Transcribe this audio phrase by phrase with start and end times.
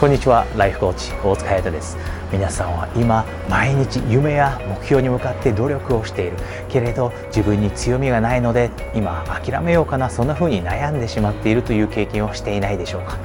[0.00, 0.46] こんにちは。
[0.56, 1.98] ライフコーチ大塚彩太です。
[2.32, 6.38] 皆さんは今毎日夢や目標に向かって努力をしている。
[6.70, 10.08] けれど自分に強みがないので今諦めようかな。
[10.08, 13.18] そんな風に悩んでしまっているという経験をしていないでしょうか。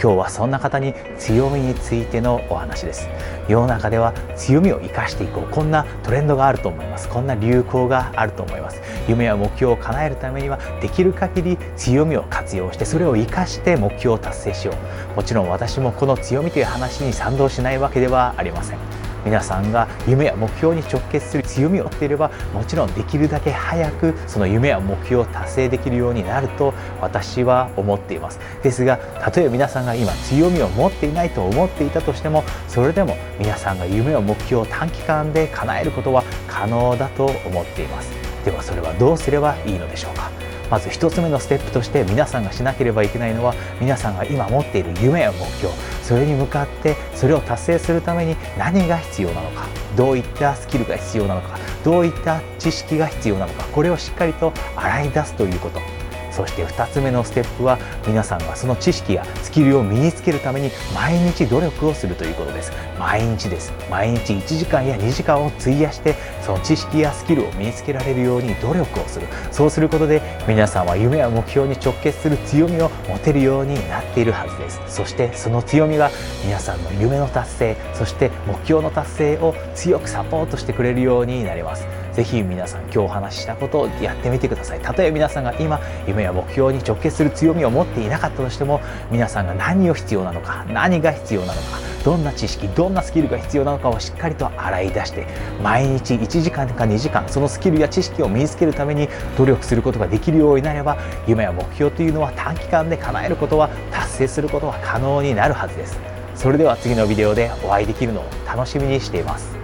[0.00, 3.08] 今日はそんな方に強みについてのお話です。
[3.48, 5.50] 世の中では強みを生かしていこう。
[5.50, 7.08] こんなトレンドがあると思います。
[7.08, 8.80] こんな流行があると思います。
[9.08, 14.74] 夢や目標を叶えるためにはできる限り強みを活用してそれを生かして目標を達成しよ
[15.12, 15.16] う。
[15.16, 19.05] もちろん私もこの強みという話に賛同しないわけではありません。
[19.24, 28.38] 皆さんが夢や目標に直結する強みを持っていればもちろんできるだけ早くその夢や目標を達成できるようになると私は思っています。
[28.62, 38.10] ですがたとえ皆さんが今強みを持っていないと思っていたとしてもそれでも皆さんが夢や目標を短期間で叶えることは可能だと思っています。
[38.44, 40.30] ではそれはどうすればいいのでしょうか？
[40.70, 45.72] まず1つ目のステップとして皆さんがしなければいけないのは皆さんが今持っている夢や目標。
[46.06, 49.66] それに向かってそれを達成するために何が必要なのか
[49.96, 56.05] どういったスキルが必要なのかどういった知識が必要なのかこれをしっかりと洗い出すということ。
[56.36, 62.72] そして2つ目のステップは皆さんがその知識やスキルを身につけるために毎日努力をするということです。
[62.98, 63.72] 毎日です。
[63.90, 69.26] 毎日1時間や2時間を費やしてその知識やスキルを身につけられるように努力をする。
[69.50, 74.80] そうすることで皆さんは夢や目標に直結する強みを持てるようになっているはずです。
[74.88, 76.10] そしてその強みが
[76.44, 81.86] 皆さんの夢の達成そして目標の達成を強くサポートしてくれるようになります。
[82.12, 84.80] ぜひ皆さん今日お話ししたことをやってみてください。
[84.80, 95.26] たとえ皆さんが今夢や目標に直結する強みを持っていなかったとしても皆さんが何を必要なのか何が必要なのかどんな知識どんなスキルが必要なのかをしっかりと洗い出して
[95.62, 100.96] 毎日1時間か2時間そのスキルや知識を身につけるために努力することができるようになれば
[101.26, 105.98] 夢や目標というのは短期間で叶えることは達成することは可能になるはずです。
[106.36, 109.56] それでは次のビデオでお会いできるのを楽しみにしています。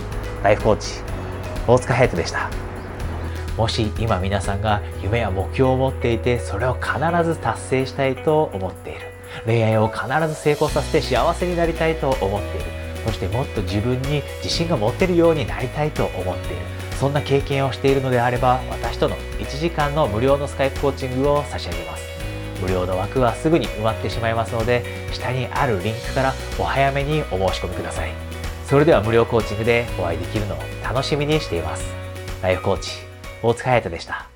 [0.42, 1.00] ライフコーチ
[1.68, 2.71] 大塚隼人でした。
[3.56, 9.00] もし今皆さんが夢や目標を持っていてそれを必ず達成したいと思っている。
[9.46, 12.66] 恋愛を必ず成功させて幸せになりたいと思っている。
[13.04, 16.62] そしてもっと自分に自信が持てるようになりたいと思っている。
[16.98, 22.04] そんな経験をしているのであれば私との1時間の無料のスカイプコーチングを差し上げます。
[22.60, 28.12] 無料の枠はすぐに埋まってしまいますので下にあるリンクからお早めにお申し込みください。
[28.64, 31.84] それでは無料コーチングでお会いできるのを楽しみにしています。
[32.40, 33.11] ライフコーチ、
[33.42, 34.31] 大塚彩太でした。